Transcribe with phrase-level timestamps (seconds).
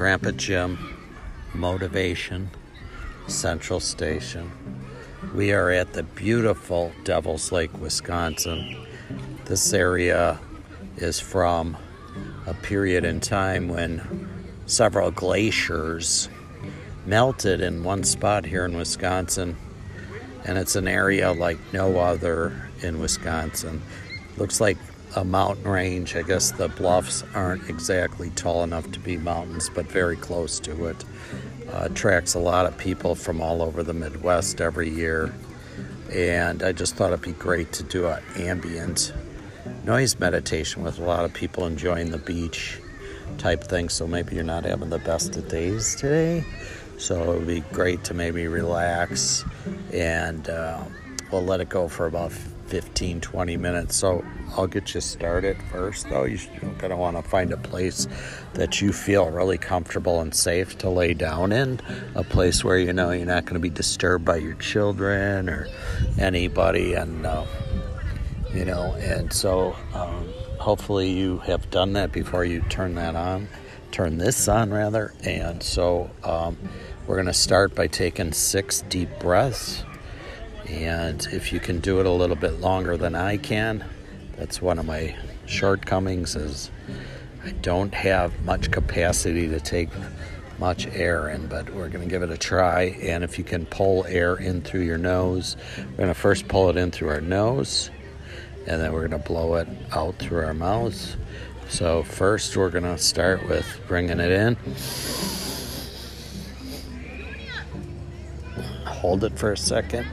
[0.00, 0.78] Grandpa Jim,
[1.52, 2.48] Motivation,
[3.26, 4.50] Central Station.
[5.34, 8.86] We are at the beautiful Devil's Lake, Wisconsin.
[9.44, 10.40] This area
[10.96, 11.76] is from
[12.46, 14.26] a period in time when
[14.64, 16.30] several glaciers
[17.04, 19.54] melted in one spot here in Wisconsin,
[20.46, 23.82] and it's an area like no other in Wisconsin.
[24.38, 24.78] Looks like
[25.16, 26.16] a mountain range.
[26.16, 30.86] I guess the bluffs aren't exactly tall enough to be mountains, but very close to
[30.86, 31.04] it.
[31.72, 35.32] Uh, attracts a lot of people from all over the Midwest every year,
[36.12, 39.12] and I just thought it'd be great to do an ambient
[39.84, 42.80] noise meditation with a lot of people enjoying the beach
[43.38, 43.88] type thing.
[43.88, 46.44] So maybe you're not having the best of days today.
[46.98, 49.44] So it would be great to maybe relax
[49.92, 50.84] and uh,
[51.32, 52.32] we'll let it go for about
[52.70, 53.96] 15 20 minutes.
[53.96, 54.24] So
[54.56, 56.24] I'll get you started first, though.
[56.24, 56.38] You're
[56.78, 58.06] going to want to find a place
[58.54, 61.80] that you feel really comfortable and safe to lay down in,
[62.14, 65.66] a place where you know you're not going to be disturbed by your children or
[66.18, 66.94] anybody.
[66.94, 67.44] And uh,
[68.54, 73.48] you know, and so um, hopefully you have done that before you turn that on,
[73.90, 75.12] turn this on rather.
[75.24, 76.56] And so um,
[77.06, 79.84] we're going to start by taking six deep breaths.
[80.70, 83.84] And if you can do it a little bit longer than I can,
[84.36, 86.70] that's one of my shortcomings is
[87.44, 89.88] I don't have much capacity to take
[90.60, 92.96] much air in, but we're going to give it a try.
[93.02, 96.70] And if you can pull air in through your nose, we're going to first pull
[96.70, 97.90] it in through our nose
[98.66, 101.16] and then we're going to blow it out through our mouths.
[101.68, 104.56] So, first, we're going to start with bringing it in.
[108.84, 110.06] Hold it for a second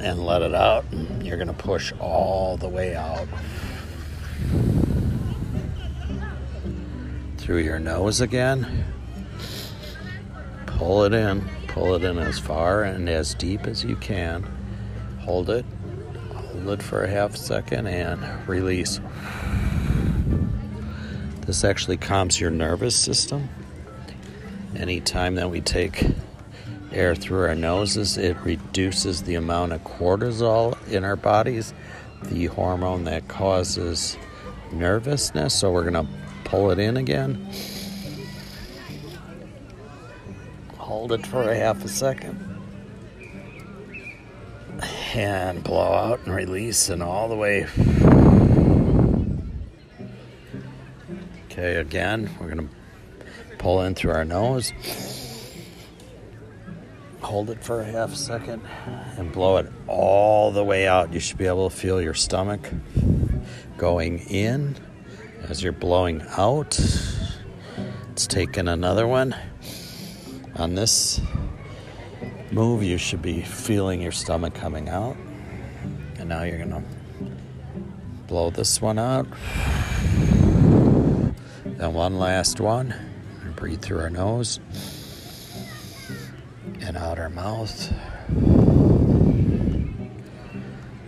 [0.00, 0.84] and let it out.
[1.22, 3.28] You're going to push all the way out
[7.38, 8.84] through your nose again.
[10.66, 14.46] Pull it in, pull it in as far and as deep as you can.
[15.20, 15.64] Hold it
[16.52, 19.00] Hold it for a half second and release.
[21.46, 23.48] This actually calms your nervous system.
[24.76, 26.04] Anytime that we take
[26.92, 31.72] air through our noses, it reduces the amount of cortisol in our bodies,
[32.24, 34.16] the hormone that causes
[34.72, 35.54] nervousness.
[35.58, 36.12] So we're going to
[36.44, 37.48] pull it in again.
[40.78, 42.46] Hold it for a half a second
[45.14, 47.66] and blow out and release and all the way.
[51.46, 52.74] Okay, again, we're going to
[53.58, 54.72] pull in through our nose.
[57.30, 58.60] Hold it for a half second
[59.16, 61.12] and blow it all the way out.
[61.12, 62.68] You should be able to feel your stomach
[63.76, 64.74] going in
[65.44, 66.76] as you're blowing out.
[68.08, 69.36] Let's take in another one
[70.56, 71.20] on this
[72.50, 75.16] move, you should be feeling your stomach coming out.
[76.18, 76.82] And now you're going to
[78.26, 79.28] blow this one out.
[81.64, 82.92] Then one last one.
[83.54, 84.58] Breathe through our nose
[86.90, 87.92] and out our mouth.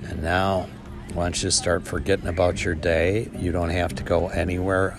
[0.09, 0.69] And now,
[1.13, 4.97] once you start forgetting about your day, you don't have to go anywhere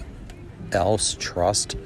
[0.74, 1.16] else.
[1.18, 1.78] Trust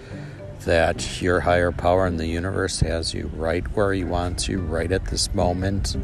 [0.61, 4.91] that your higher power in the universe has you right where He wants you, right
[4.91, 5.95] at this moment.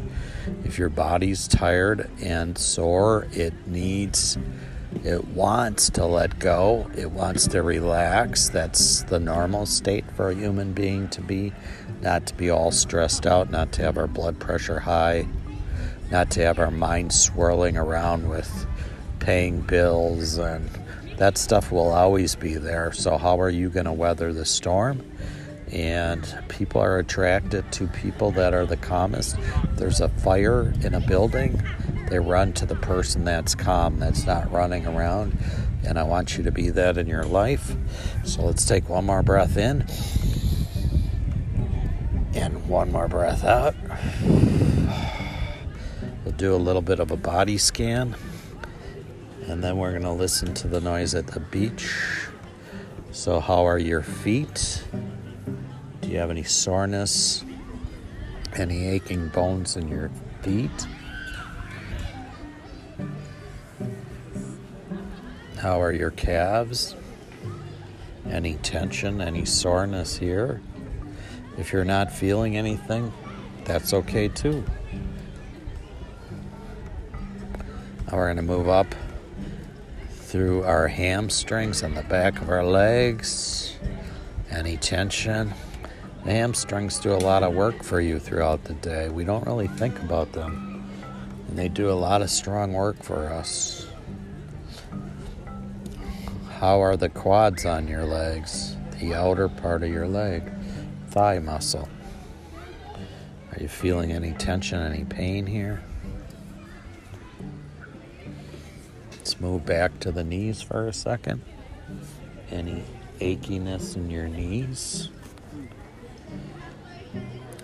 [0.64, 4.38] If your body's tired and sore, it needs,
[5.02, 8.50] it wants to let go, it wants to relax.
[8.50, 11.52] That's the normal state for a human being to be,
[12.04, 15.26] not to be all stressed out, not to have our blood pressure high,
[16.10, 18.66] not to have our mind swirling around with
[19.20, 20.68] paying bills and
[21.16, 22.92] that stuff will always be there.
[22.92, 25.02] So, how are you going to weather the storm?
[25.72, 29.36] And people are attracted to people that are the calmest.
[29.76, 31.62] There's a fire in a building,
[32.10, 35.38] they run to the person that's calm, that's not running around.
[35.84, 37.74] And I want you to be that in your life.
[38.24, 39.86] So, let's take one more breath in
[42.34, 43.74] and one more breath out.
[46.24, 48.16] We'll do a little bit of a body scan.
[49.46, 51.92] And then we're going to listen to the noise at the beach.
[53.12, 54.84] So, how are your feet?
[56.00, 57.44] Do you have any soreness?
[58.54, 60.10] Any aching bones in your
[60.42, 60.86] feet?
[65.58, 66.94] How are your calves?
[68.28, 70.60] Any tension, any soreness here?
[71.56, 73.12] If you're not feeling anything,
[73.64, 74.64] that's okay too.
[78.06, 78.94] Now we're going to move up
[80.10, 83.76] through our hamstrings and the back of our legs,
[84.50, 85.54] Any tension?
[86.24, 89.08] The hamstrings do a lot of work for you throughout the day.
[89.08, 90.90] We don't really think about them.
[91.48, 93.86] And they do a lot of strong work for us.
[96.58, 98.76] How are the quads on your legs?
[99.00, 100.50] The outer part of your leg,
[101.14, 101.88] thigh muscle.
[103.52, 105.80] Are you feeling any tension, any pain here?
[109.12, 111.40] Let's move back to the knees for a second.
[112.50, 112.82] Any
[113.20, 115.08] achiness in your knees?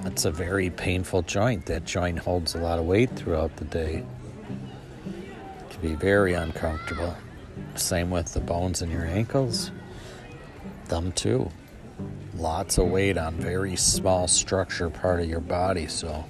[0.02, 1.66] That's a very painful joint.
[1.66, 4.04] That joint holds a lot of weight throughout the day.
[5.08, 7.16] It can be very uncomfortable.
[7.74, 9.72] Same with the bones in your ankles.
[10.86, 11.50] Them too
[12.34, 16.24] lots of weight on very small structure part of your body so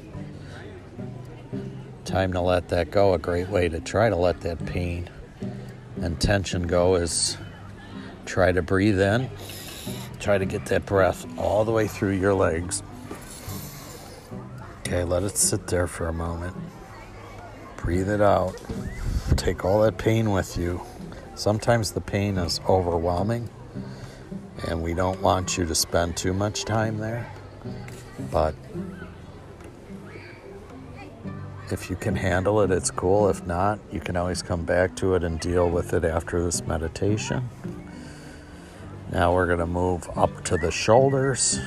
[2.05, 3.15] time to let that go.
[3.15, 5.09] A great way to try to let that pain
[6.01, 7.37] and tension go is
[8.27, 9.31] try to breathe in
[10.19, 12.83] try to get that breath all the way through your legs.
[14.81, 16.57] Okay let it sit there for a moment.
[17.77, 18.61] Breathe it out.
[19.37, 20.83] Take all that pain with you.
[21.37, 23.49] Sometimes the pain is overwhelming
[24.69, 27.31] and we don't want you to spend too much time there.
[28.31, 28.55] But
[31.71, 33.29] if you can handle it, it's cool.
[33.29, 36.67] If not, you can always come back to it and deal with it after this
[36.67, 37.49] meditation.
[39.13, 41.59] Now we're going to move up to the shoulders.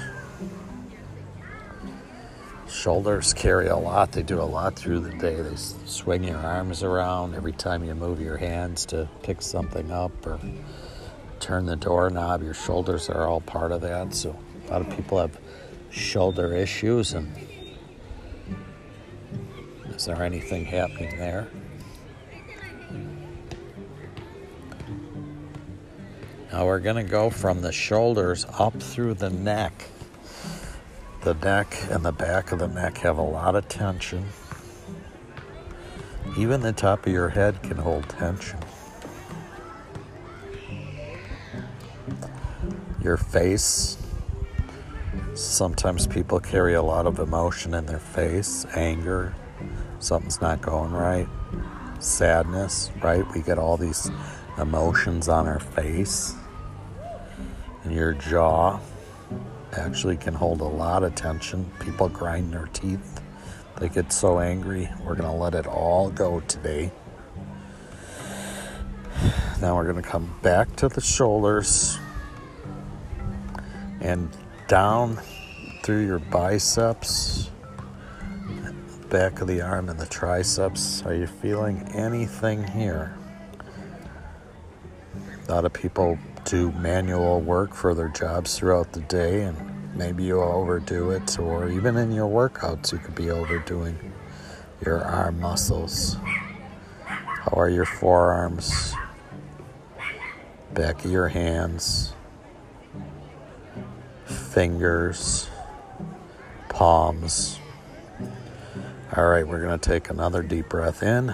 [2.70, 4.12] Shoulders carry a lot.
[4.12, 5.42] They do a lot through the day.
[5.42, 10.26] They swing your arms around every time you move your hands to pick something up
[10.26, 10.40] or
[11.44, 14.14] turn the doorknob, your shoulders are all part of that.
[14.16, 15.38] So a lot of people have
[15.90, 17.14] shoulder issues.
[17.14, 17.36] And
[19.90, 21.48] is there anything happening there?
[26.52, 29.90] Now we're going to go from the shoulders up through the neck.
[31.22, 34.30] The neck and the back of the neck have a lot of tension.
[36.38, 38.60] Even the top of your head can hold tension.
[43.04, 43.98] Your face.
[45.36, 49.34] Sometimes people carry a lot of emotion in their face anger,
[50.00, 51.28] something's not going right,
[52.00, 53.26] sadness, right?
[53.34, 54.12] We get all these
[54.58, 56.36] emotions on our face.
[57.84, 58.80] And your jaw
[59.74, 61.70] actually can hold a lot of tension.
[61.80, 63.22] People grind their teeth.
[63.80, 64.90] They get so angry.
[65.04, 66.92] We're going to let it all go today.
[69.60, 71.98] Now we're going to come back to the shoulders
[74.04, 74.30] and
[74.68, 75.18] down
[75.82, 77.50] through your biceps,
[79.10, 81.02] back of the arm, and the triceps.
[81.04, 83.16] Are you feeling anything here?
[85.48, 90.24] A lot of people do manual work for their jobs throughout the day, and maybe
[90.24, 93.98] you overdo it, or even in your workouts, you could be overdoing
[94.86, 96.18] your arm muscles.
[97.06, 98.94] How are your forearms?
[100.74, 102.14] Back of your hands
[104.54, 105.50] fingers,
[106.70, 107.58] palms.
[109.18, 111.34] All right, we're going to take another deep breath in.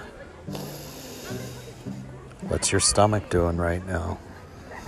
[2.48, 4.18] What's your stomach doing right now?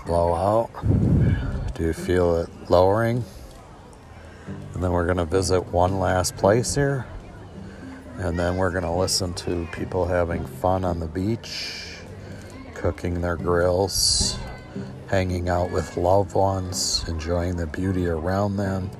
[0.06, 0.70] Blow out.
[1.74, 3.22] Do you feel it lowering?
[4.72, 7.04] And then we're going to visit one last place here.
[8.16, 11.96] And then we're going to listen to people having fun on the beach,
[12.72, 14.38] cooking their grills,
[15.08, 18.90] hanging out with loved ones, enjoying the beauty around them.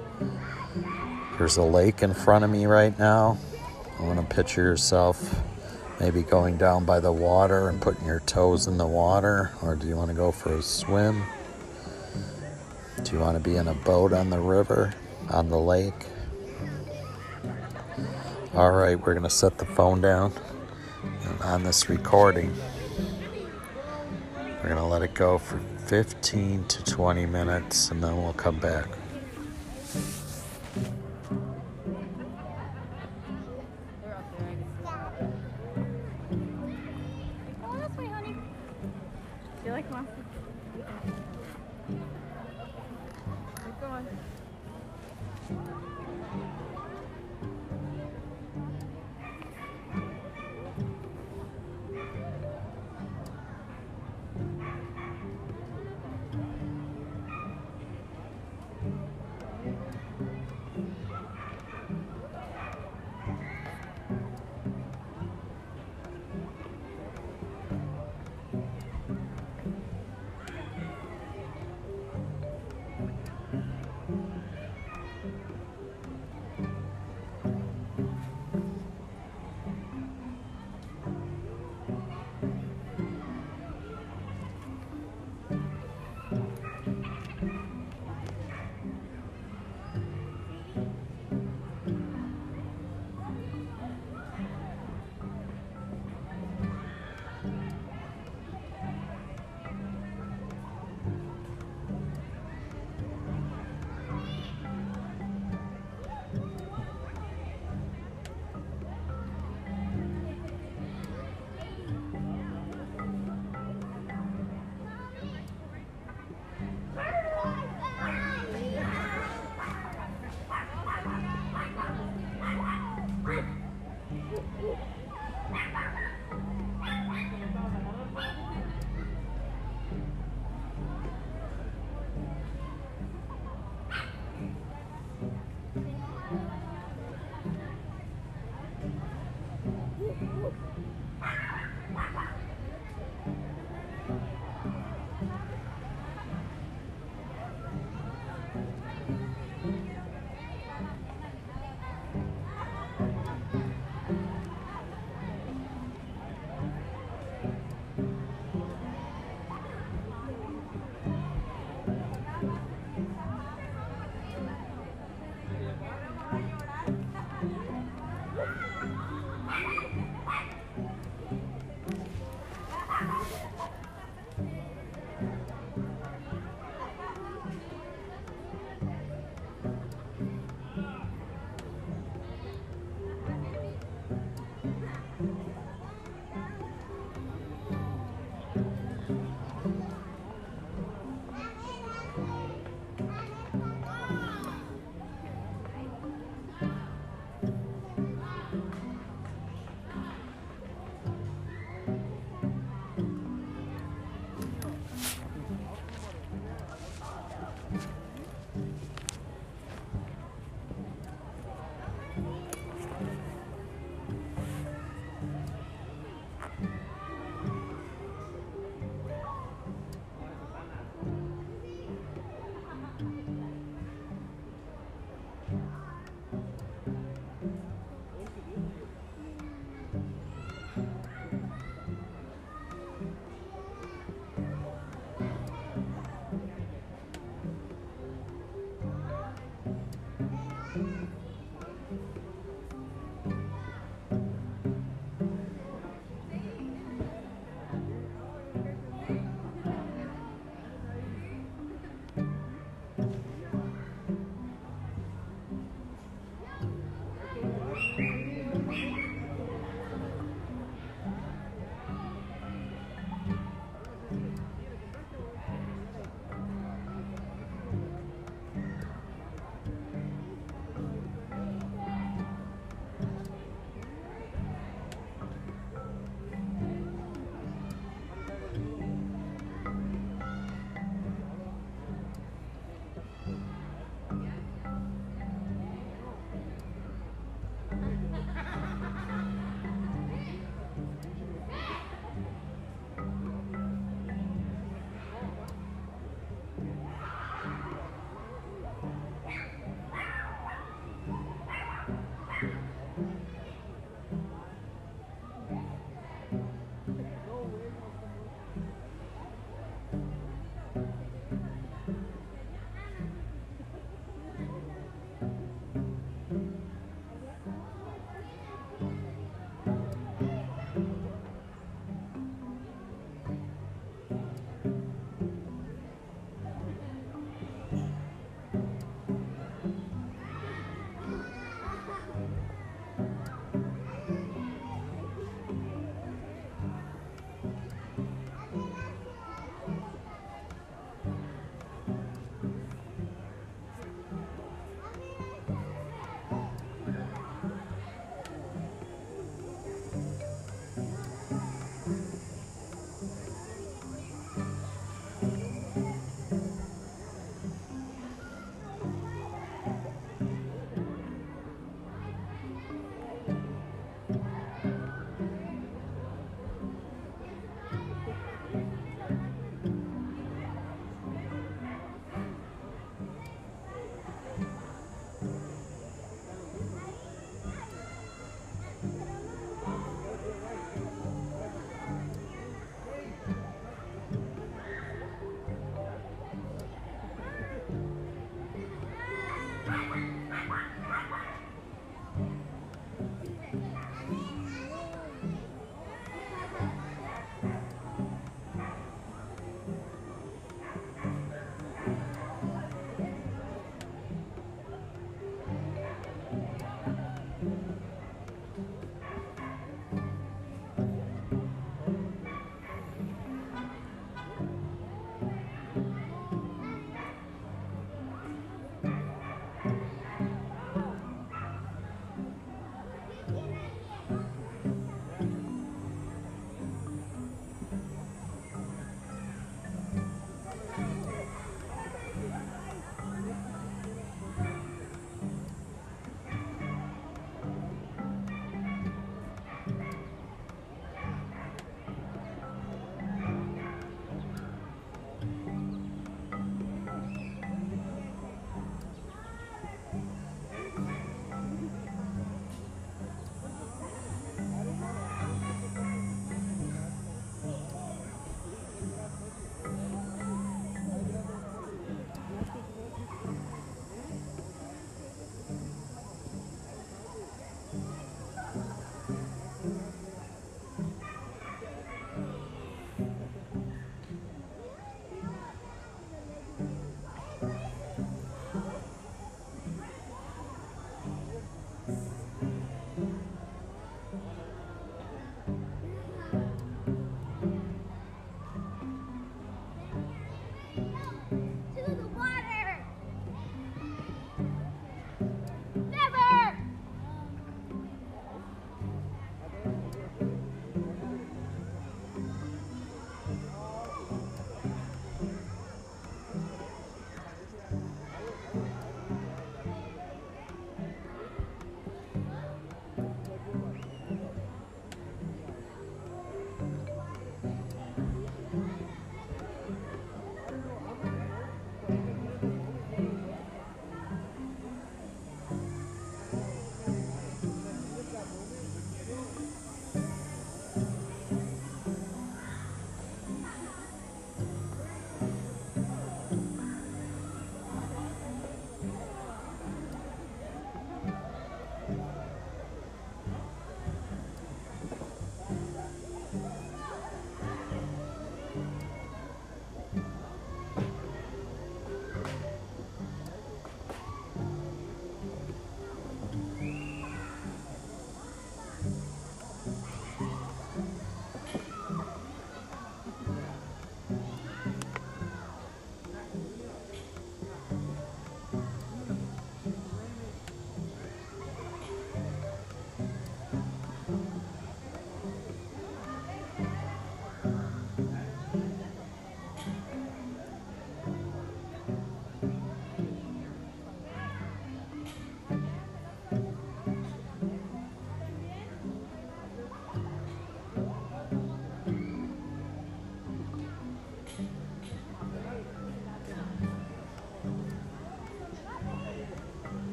[1.38, 3.38] There's a lake in front of me right now.
[3.98, 5.42] I want to picture yourself
[6.00, 9.86] maybe going down by the water and putting your toes in the water, or do
[9.86, 11.22] you want to go for a swim?
[13.02, 14.94] Do you want to be in a boat on the river,
[15.30, 16.06] on the lake?
[18.54, 20.32] All right, we're going to set the phone down
[21.42, 22.54] on this recording
[24.74, 28.88] going to let it go for 15 to 20 minutes and then we'll come back.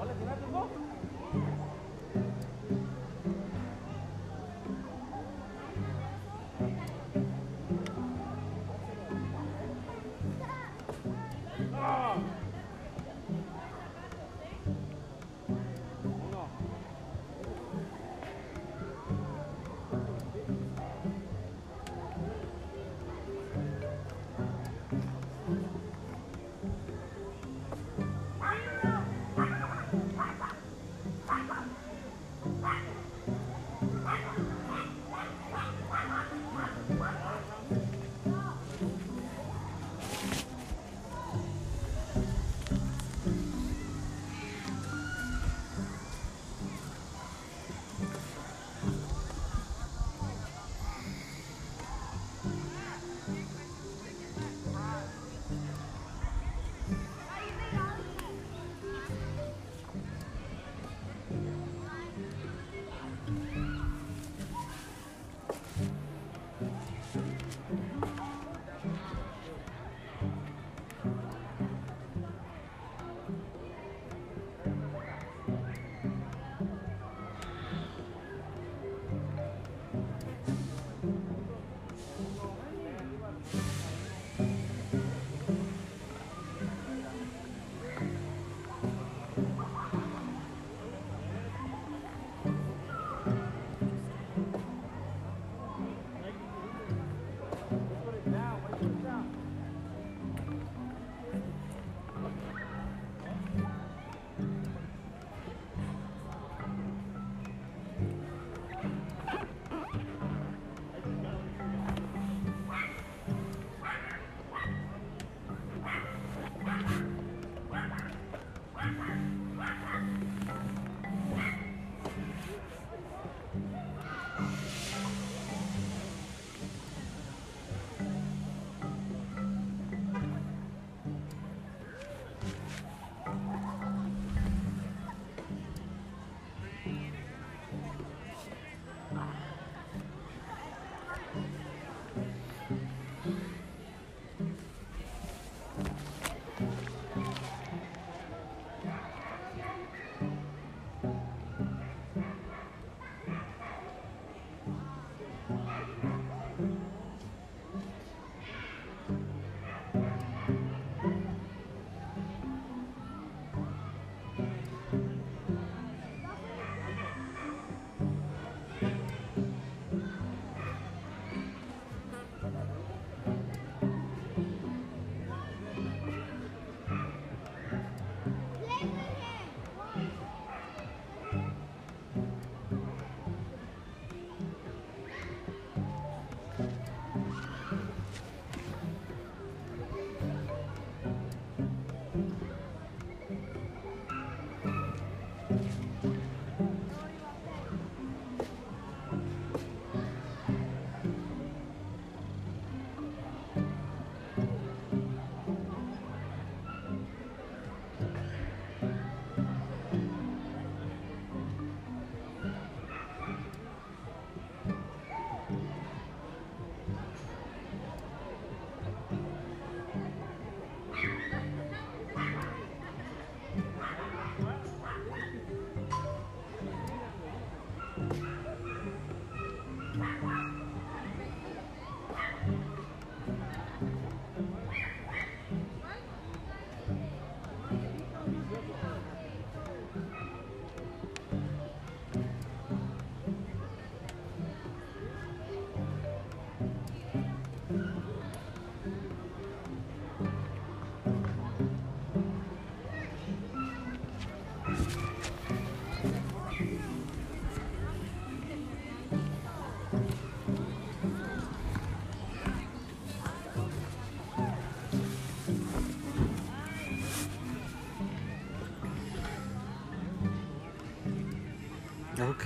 [0.00, 1.59] 원래 그래가지고?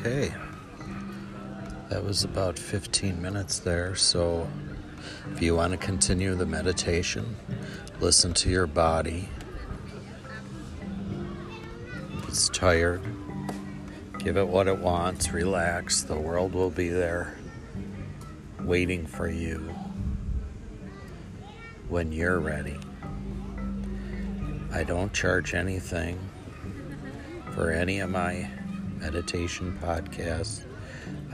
[0.07, 0.35] Okay.
[1.89, 3.95] That was about 15 minutes there.
[3.97, 4.47] So
[5.33, 7.35] if you want to continue the meditation,
[8.01, 9.31] listen to your body.
[12.19, 13.01] If it's tired,
[14.19, 16.03] give it what it wants, relax.
[16.03, 17.39] The world will be there
[18.61, 19.75] waiting for you
[21.89, 22.77] when you're ready.
[24.71, 26.19] I don't charge anything
[27.55, 28.51] for any of my
[28.99, 30.65] meditation podcasts.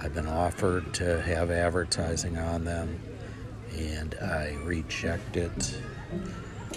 [0.00, 3.00] I've been offered to have advertising on them
[3.76, 5.80] and I reject it.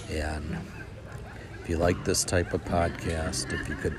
[0.09, 0.57] And
[1.61, 3.97] if you like this type of podcast, if you could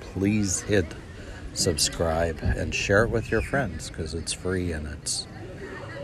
[0.00, 0.86] please hit
[1.54, 5.26] subscribe and share it with your friends because it's free and it's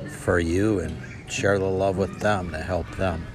[0.09, 0.97] for you and
[1.31, 3.27] share the love with them to help them.